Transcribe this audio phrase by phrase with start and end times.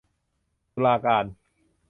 [0.73, 1.25] ตุลาการ